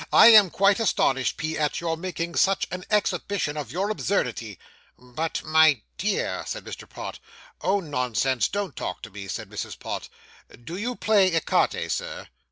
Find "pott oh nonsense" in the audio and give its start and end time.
6.89-8.47